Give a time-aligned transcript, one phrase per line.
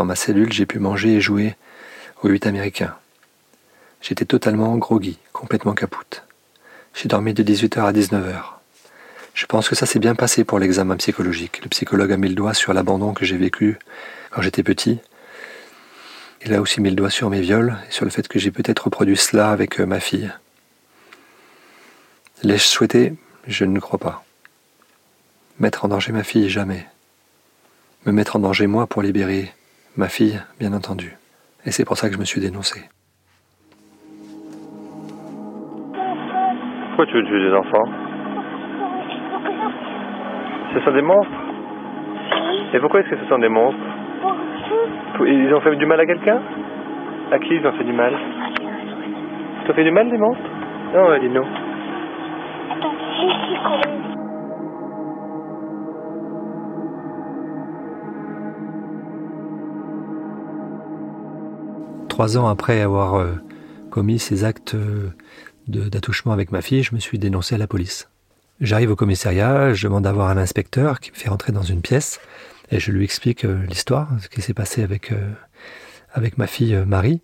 [0.00, 1.56] Dans ma cellule, j'ai pu manger et jouer
[2.22, 2.96] aux huit américains.
[4.00, 6.24] J'étais totalement groggy, complètement capoute.
[6.94, 8.40] J'ai dormi de 18h à 19h.
[9.34, 11.60] Je pense que ça s'est bien passé pour l'examen psychologique.
[11.62, 13.78] Le psychologue a mis le doigt sur l'abandon que j'ai vécu
[14.30, 15.00] quand j'étais petit.
[16.46, 18.50] Il a aussi mis le doigt sur mes viols et sur le fait que j'ai
[18.50, 20.32] peut-être reproduit cela avec euh, ma fille.
[22.42, 23.16] L'ai-je souhaité?
[23.46, 24.24] Je ne crois pas.
[25.58, 26.86] Mettre en danger ma fille, jamais.
[28.06, 29.52] Me mettre en danger moi pour libérer
[30.00, 31.12] ma fille, bien entendu.
[31.66, 32.80] Et c'est pour ça que je me suis dénoncé.
[36.88, 37.86] Pourquoi tu veux tuer des enfants
[40.72, 41.40] Ce sont des monstres
[42.72, 43.78] Et pourquoi est-ce que ce sont des monstres
[45.20, 46.40] Ils ont fait du mal à quelqu'un
[47.30, 48.16] À qui ils ont fait du mal
[49.64, 50.50] Ils ont fait du mal, les monstres
[50.94, 51.59] Non, dis-nous.
[62.20, 63.32] Trois ans après avoir euh,
[63.88, 65.08] commis ces actes euh,
[65.66, 68.10] d'attouchement avec ma fille, je me suis dénoncé à la police.
[68.60, 72.20] J'arrive au commissariat, je demande d'avoir un inspecteur qui me fait rentrer dans une pièce
[72.70, 75.14] et je lui explique euh, l'histoire, ce qui s'est passé avec,
[76.12, 77.22] avec ma fille Marie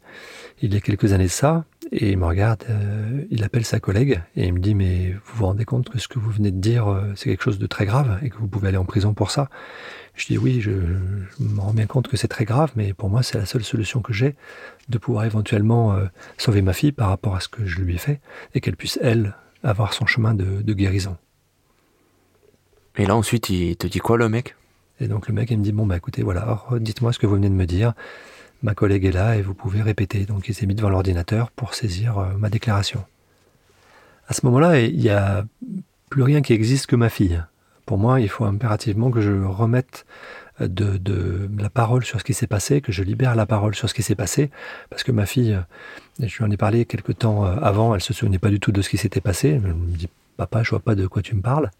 [0.63, 3.79] il y a quelques années de ça, et il me regarde, euh, il appelle sa
[3.79, 6.51] collègue et il me dit mais vous vous rendez compte que ce que vous venez
[6.51, 8.85] de dire euh, c'est quelque chose de très grave et que vous pouvez aller en
[8.85, 9.49] prison pour ça.
[10.15, 13.23] Je dis oui, je, me rends bien compte que c'est très grave, mais pour moi
[13.23, 14.35] c'est la seule solution que j'ai
[14.89, 16.07] de pouvoir éventuellement euh,
[16.39, 18.21] sauver ma fille par rapport à ce que je lui ai fait
[18.55, 21.17] et qu'elle puisse elle avoir son chemin de, de guérison.
[22.97, 24.57] Et là ensuite il te dit quoi le mec?
[24.99, 27.35] Et donc le mec il me dit bon bah écoutez voilà, dites-moi ce que vous
[27.35, 27.93] venez de me dire
[28.67, 30.27] ma collègue est là et vous pouvez répéter.
[30.27, 33.05] Donc il s'est mis devant l'ordinateur pour saisir euh, ma déclaration.
[34.29, 35.45] À ce moment-là, il n'y a
[36.11, 37.41] plus rien qui existe que ma fille.
[37.87, 40.05] Pour moi, il faut impérativement que je remette
[40.61, 43.89] euh, de, la parole sur ce qui s'est passé, que je libère la parole sur
[43.89, 44.51] ce qui s'est passé,
[44.91, 48.13] parce que ma fille, euh, je lui en ai parlé quelque temps avant, elle se
[48.13, 49.51] souvenait pas du tout de ce qui s'était passé.
[49.51, 51.71] Elle me dit, papa, je vois pas de quoi tu me parles.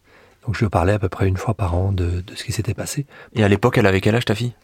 [0.45, 2.53] Donc je lui parlais à peu près une fois par an de, de ce qui
[2.53, 3.07] s'était passé.
[3.35, 4.55] Et à l'époque, elle avait quel âge ta fille?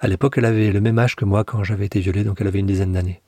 [0.00, 2.46] À l'époque, elle avait le même âge que moi quand j'avais été violé, donc elle
[2.46, 3.20] avait une dizaine d'années.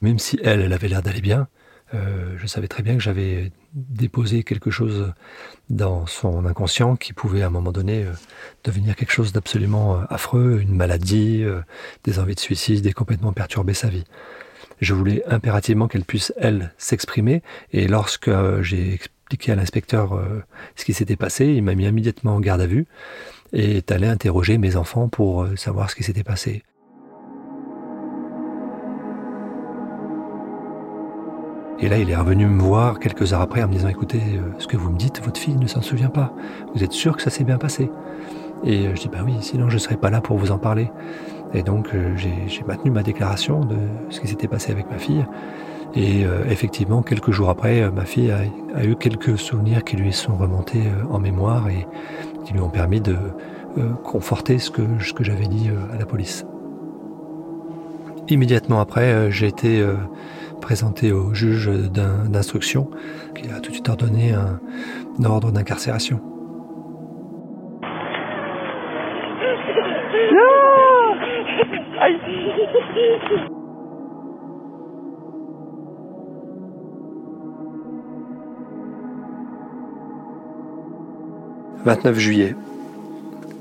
[0.00, 1.48] Même si elle, elle avait l'air d'aller bien,
[1.94, 5.12] euh, je savais très bien que j'avais déposé quelque chose
[5.70, 8.12] dans son inconscient qui pouvait à un moment donné euh,
[8.64, 11.44] devenir quelque chose d'absolument euh, affreux, une maladie,
[12.04, 14.04] des envies de suicide et complètement perturber sa vie.
[14.80, 17.42] Je voulais impérativement qu'elle puisse, elle, s'exprimer,
[17.72, 18.30] et lorsque
[18.60, 20.20] j'ai expliqué à l'inspecteur
[20.76, 22.86] ce qui s'était passé, il m'a mis immédiatement en garde à vue
[23.52, 26.62] et est allé interroger mes enfants pour euh, savoir ce qui s'était passé.
[31.80, 34.52] Et là, il est revenu me voir quelques heures après en me disant, écoutez, euh,
[34.58, 36.34] ce que vous me dites, votre fille ne s'en souvient pas.
[36.74, 37.90] Vous êtes sûr que ça s'est bien passé?
[38.64, 40.58] Et euh, je dis, bah oui, sinon je ne serais pas là pour vous en
[40.58, 40.90] parler.
[41.54, 43.76] Et donc, j'ai maintenu ma déclaration de
[44.10, 45.24] ce qui s'était passé avec ma fille.
[45.94, 50.82] Et effectivement, quelques jours après, ma fille a, eu quelques souvenirs qui lui sont remontés
[51.10, 51.86] en mémoire et
[52.44, 53.16] qui lui ont permis de
[53.78, 54.82] euh, conforter ce que,
[55.20, 56.46] j'avais dit euh, à la police.
[58.28, 59.84] Immédiatement après, euh, j'ai été
[60.60, 62.90] présenté au juge d'instruction
[63.34, 64.58] qui a tout de suite ordonné un,
[65.24, 66.20] ordre d'incarcération.
[81.84, 82.56] «29 juillet.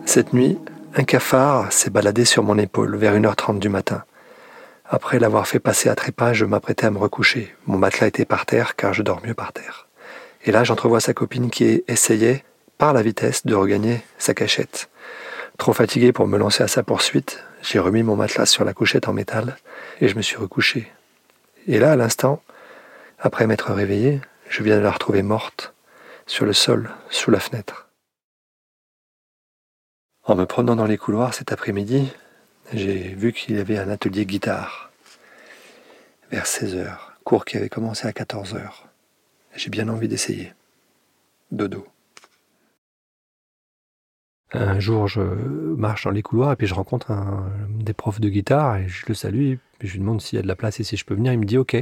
[0.05, 0.57] Cette nuit,
[0.95, 4.03] un cafard s'est baladé sur mon épaule vers 1h30 du matin.
[4.89, 7.55] Après l'avoir fait passer à trépas, je m'apprêtais à me recoucher.
[7.67, 9.87] Mon matelas était par terre car je dors mieux par terre.
[10.45, 12.43] Et là, j'entrevois sa copine qui essayait,
[12.79, 14.89] par la vitesse, de regagner sa cachette.
[15.59, 19.07] Trop fatigué pour me lancer à sa poursuite, j'ai remis mon matelas sur la couchette
[19.07, 19.57] en métal
[20.01, 20.91] et je me suis recouché.
[21.67, 22.41] Et là, à l'instant,
[23.19, 25.73] après m'être réveillé, je viens de la retrouver morte,
[26.25, 27.86] sur le sol, sous la fenêtre.
[30.27, 32.11] En me promenant dans les couloirs cet après-midi,
[32.73, 34.91] j'ai vu qu'il y avait un atelier guitare
[36.31, 38.89] vers 16 heures, cours qui avait commencé à 14 heures.
[39.55, 40.51] J'ai bien envie d'essayer.
[41.51, 41.87] Dodo.
[44.51, 48.27] Un jour, je marche dans les couloirs et puis je rencontre un des profs de
[48.27, 49.53] guitare et je le salue.
[49.79, 51.31] Et je lui demande s'il y a de la place et si je peux venir.
[51.31, 51.77] Il me dit OK.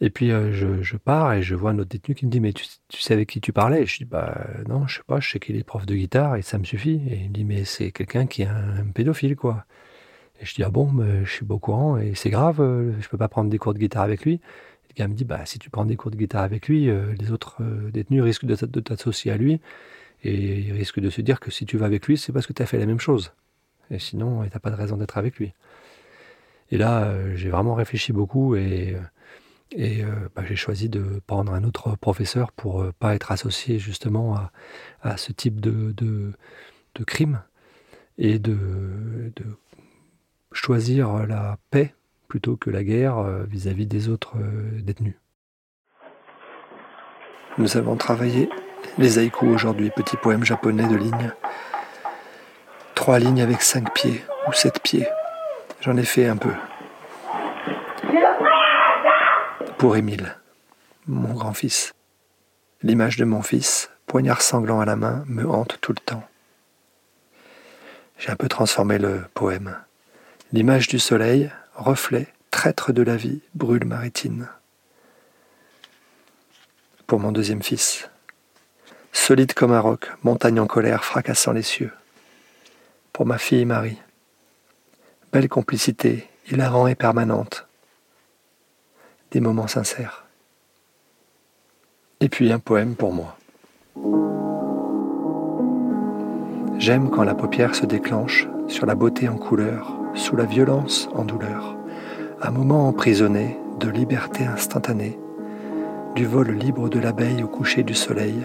[0.00, 2.52] Et puis euh, je, pars et je vois un autre détenu qui me dit mais
[2.52, 3.82] tu, sais avec qui tu parlais?
[3.82, 6.36] Et Je dis bah non je sais pas je sais qu'il est prof de guitare
[6.36, 7.00] et ça me suffit.
[7.08, 9.64] Et il me dit mais c'est quelqu'un qui est un, pédophile quoi.
[10.40, 10.90] Et je dis ah bon
[11.24, 13.74] je suis pas au courant et c'est grave euh, je peux pas prendre des cours
[13.74, 14.34] de guitare avec lui.
[14.34, 14.38] Et
[14.90, 17.14] le gars me dit bah si tu prends des cours de guitare avec lui euh,
[17.18, 19.60] les autres détenus risquent de, t'associer à lui
[20.24, 22.52] et ils risquent de se dire que si tu vas avec lui c'est parce que
[22.52, 23.32] tu as fait la même chose.
[23.90, 25.52] Et sinon, t'as pas de raison d'être avec lui.
[26.72, 28.96] Et là, j'ai vraiment réfléchi beaucoup et,
[29.72, 33.78] et euh, bah, j'ai choisi de prendre un autre professeur pour euh, pas être associé
[33.78, 34.52] justement à,
[35.02, 36.32] à ce type de, de,
[36.94, 37.42] de crime
[38.18, 39.44] et de, de,
[40.52, 41.94] choisir la paix
[42.28, 44.36] plutôt que la guerre vis-à-vis -vis des autres
[44.80, 45.16] détenus.
[47.58, 48.48] Nous avons travaillé
[48.98, 51.32] les haïkus aujourd'hui, petit poème japonais de lignes.
[52.94, 55.06] Trois lignes avec cinq pieds ou sept pieds.
[55.80, 56.52] J'en ai fait un peu.
[59.78, 60.34] Pour Émile,
[61.06, 61.92] mon grand-fils.
[62.82, 66.26] L'image de mon fils, poignard sanglant à la main, me hante tout le temps.
[68.16, 69.76] J'ai un peu transformé le poème.
[70.52, 74.48] L'image du soleil, reflet, traître de la vie, brûle ma rétine.
[77.06, 78.08] Pour mon deuxième fils,
[79.12, 81.92] solide comme un roc, montagne en colère fracassant les cieux.
[83.12, 84.00] Pour ma fille Marie,
[85.34, 87.66] belle complicité, hilarant et permanente.
[89.36, 90.24] Des moments sincères.
[92.20, 93.36] Et puis un poème pour moi.
[96.78, 101.26] J'aime quand la paupière se déclenche sur la beauté en couleur, sous la violence en
[101.26, 101.76] douleur.
[102.40, 105.18] Un moment emprisonné de liberté instantanée,
[106.14, 108.40] du vol libre de l'abeille au coucher du soleil.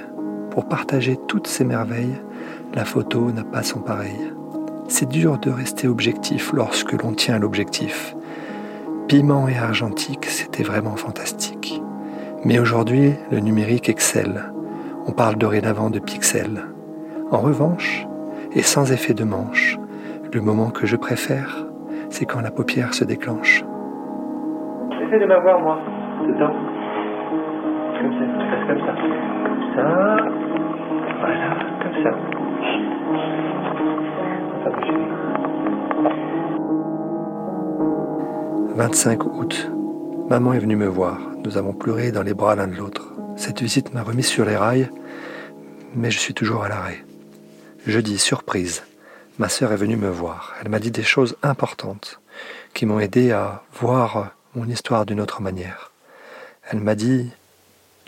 [0.49, 2.21] Pour partager toutes ces merveilles,
[2.73, 4.33] la photo n'a pas son pareil.
[4.89, 8.13] C'est dur de rester objectif lorsque l'on tient l'objectif.
[9.11, 11.81] Piment et argentique, c'était vraiment fantastique.
[12.45, 14.53] Mais aujourd'hui, le numérique excelle.
[15.05, 16.61] On parle dorénavant de pixels.
[17.29, 18.07] En revanche,
[18.53, 19.77] et sans effet de manche,
[20.33, 21.67] le moment que je préfère,
[22.07, 23.65] c'est quand la paupière se déclenche.
[25.05, 25.77] Essaye de m'avoir, moi.
[26.25, 26.70] C'est ça.
[38.81, 39.69] 25 août.
[40.27, 41.19] Maman est venue me voir.
[41.45, 43.13] Nous avons pleuré dans les bras l'un de l'autre.
[43.37, 44.89] Cette visite m'a remis sur les rails,
[45.93, 47.05] mais je suis toujours à l'arrêt.
[47.85, 48.81] Jeudi, surprise.
[49.37, 50.55] Ma sœur est venue me voir.
[50.59, 52.19] Elle m'a dit des choses importantes
[52.73, 55.91] qui m'ont aidé à voir mon histoire d'une autre manière.
[56.71, 57.29] Elle m'a dit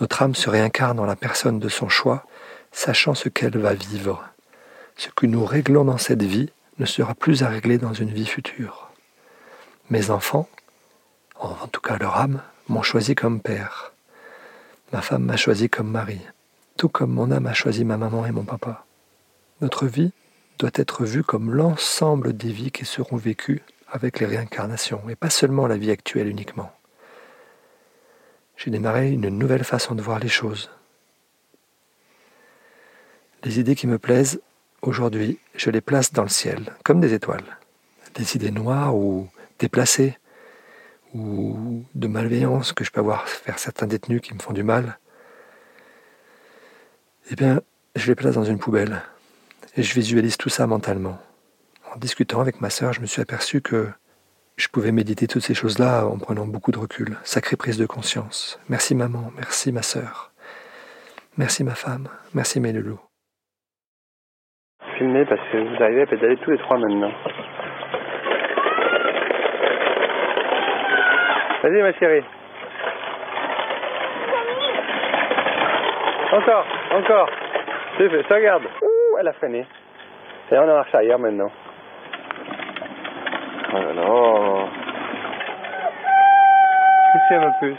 [0.02, 2.26] Notre âme se réincarne dans la personne de son choix,
[2.72, 4.24] sachant ce qu'elle va vivre.
[4.98, 6.50] Ce que nous réglons dans cette vie
[6.80, 8.90] ne sera plus à régler dans une vie future.
[9.92, 10.50] Mes enfants,
[11.44, 13.94] en tout cas leur âme, m'ont choisi comme père.
[14.92, 16.22] Ma femme m'a choisi comme mari,
[16.78, 18.86] tout comme mon âme a choisi ma maman et mon papa.
[19.62, 20.12] Notre vie
[20.60, 23.62] doit être vue comme l'ensemble des vies qui seront vécues
[23.92, 26.72] avec les réincarnations, et pas seulement la vie actuelle uniquement.
[28.58, 30.72] J'ai démarré une nouvelle façon de voir les choses.
[33.44, 34.42] Les idées qui me plaisent,
[34.82, 37.58] aujourd'hui, je les place dans le ciel, comme des étoiles.
[38.16, 39.28] Des idées noires ou
[39.60, 40.18] déplacées,
[41.14, 44.98] ou de malveillance que je peux avoir vers certains détenus qui me font du mal,
[47.32, 47.62] eh bien,
[47.96, 49.02] je les place dans une poubelle
[49.78, 51.18] et je visualise tout ça mentalement.
[51.94, 53.88] En discutant avec ma sœur, je me suis aperçu que
[54.56, 57.18] je pouvais méditer toutes ces choses-là en prenant beaucoup de recul.
[57.24, 58.60] Sacrée prise de conscience.
[58.70, 60.32] Merci maman, merci ma sœur.
[61.38, 63.00] Merci ma femme, merci mes loulous.
[64.98, 67.12] Filmez parce que vous arrivez à pédaler tous les trois maintenant.
[71.64, 72.24] Vas-y ma chérie.
[76.34, 77.30] Encore, encore.
[77.96, 78.64] Tu fais, ça regarde.
[78.82, 79.66] Ouh, elle a freiné.
[80.50, 81.50] C'est on a marche arrière maintenant.
[83.72, 84.68] Oh là là.
[87.14, 87.78] Qu'est-ce y a ma puce?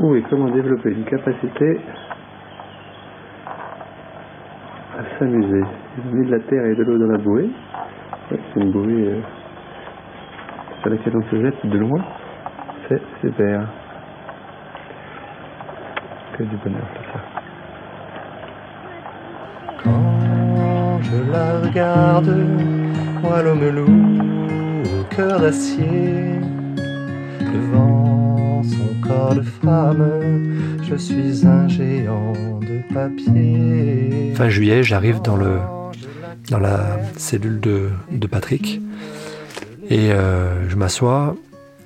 [0.00, 1.80] Oui, comment développer une capacité
[4.98, 5.62] à s'amuser?
[5.62, 7.50] Ont mis de la terre et de l'eau dans la bouée.
[8.30, 9.12] c'est une bouée...
[9.12, 9.37] Euh,
[10.80, 12.04] sur laquelle on se jette de loin,
[12.88, 13.68] c'est super.
[16.36, 17.20] Que du bonheur, tout ça.
[19.82, 22.46] Quand je la regarde,
[23.22, 26.40] moi l'homme loup au cœur d'acier,
[27.40, 34.32] devant son corps de femme, je suis un géant de papier.
[34.34, 35.58] Fin juillet, j'arrive dans le
[36.50, 38.80] dans la cellule de, de Patrick
[39.88, 41.36] et euh, je m'assois.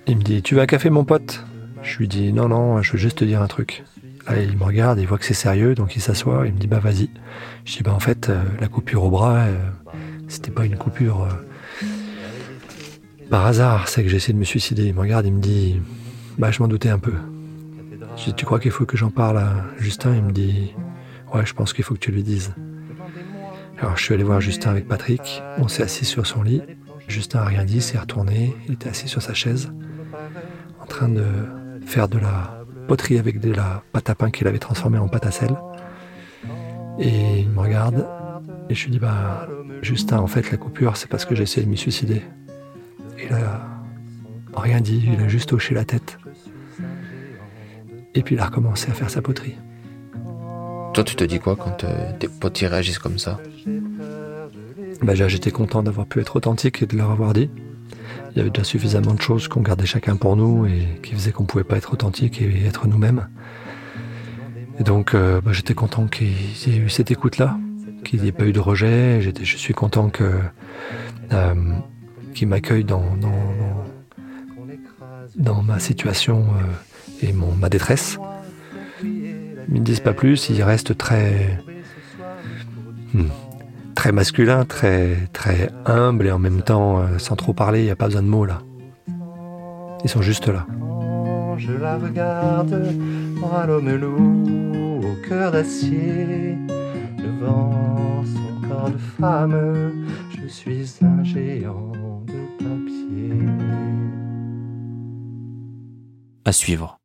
[0.06, 1.44] Il me dit Tu veux un café, mon pote?
[1.82, 3.84] Je lui dis Non, non, je veux juste te dire un truc.
[4.30, 6.46] Il me regarde, il voit que c'est sérieux, donc il s'assoit.
[6.46, 7.10] Il me dit Bah, vas-y.
[7.64, 9.56] Je dis Bah, en fait, euh, la coupure au bras, euh,
[10.28, 11.28] c'était pas une coupure
[13.30, 13.88] par hasard.
[13.88, 14.86] C'est que j'ai essayé de me suicider.
[14.86, 15.80] Il me regarde, il me dit
[16.38, 17.14] Bah, je m'en doutais un peu.
[18.16, 20.14] Je dis Tu crois qu'il faut que j'en parle à Justin?
[20.16, 20.72] Il me dit
[21.32, 22.52] Ouais, je pense qu'il faut que tu lui dises.
[23.78, 26.62] Alors je suis allé voir Justin avec Patrick, on s'est assis sur son lit.
[27.12, 29.70] Justin a rien dit, s'est retourné, il était assis sur sa chaise,
[30.80, 31.24] en train de
[31.86, 35.26] faire de la poterie avec de la pâte à pain qu'il avait transformée en pâte
[35.26, 35.54] à sel.
[36.98, 38.08] Et il me regarde,
[38.68, 39.48] et je lui dis, bah,
[39.82, 42.22] Justin, en fait, la coupure, c'est parce que j'ai essayé de me suicider.
[43.22, 43.60] Il a
[44.54, 46.18] rien dit, il a juste hoché la tête.
[48.14, 49.56] Et puis il a recommencé à faire sa poterie.
[50.92, 53.40] Toi, tu te dis quoi quand euh, tes potes réagissent comme ça?
[55.02, 57.50] Bah, J'étais content d'avoir pu être authentique et de leur avoir dit.
[58.30, 61.32] Il y avait déjà suffisamment de choses qu'on gardait chacun pour nous et qui faisaient
[61.32, 63.28] qu'on ne pouvait pas être authentique et être nous-mêmes.
[64.80, 67.58] Et donc, euh, bah, j'étais content qu'il y ait eu cette écoute-là,
[68.04, 69.20] qu'il n'y ait pas eu de rejet.
[69.20, 71.54] je suis content euh,
[72.34, 73.02] qu'ils m'accueillent dans,
[75.62, 76.46] ma situation
[77.20, 78.18] et mon, ma détresse.
[79.04, 81.58] Ils ne disent pas plus, ils restent très.
[83.14, 83.28] Hmm,
[83.94, 87.90] très masculin, très, très humble et en même temps, euh, sans trop parler, il n'y
[87.90, 88.62] a pas besoin de mots là.
[90.04, 90.66] Ils sont juste là.
[91.58, 92.94] Je la regarde,
[93.36, 96.56] moi l'homme loup, au cœur d'acier,
[97.18, 101.92] devant son corps de femme, je suis un géant
[102.26, 103.38] de papier.
[106.44, 106.98] À suivre.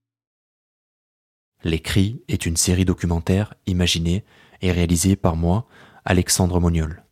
[1.63, 4.23] Les Cris est une série documentaire imaginée
[4.61, 5.67] et réalisée par moi,
[6.09, 7.03] Alexandre Moniol.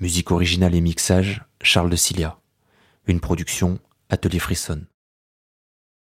[0.00, 2.38] Musique originale et mixage, Charles de Cilia.
[3.06, 3.78] Une production
[4.10, 4.84] Atelier Frisson.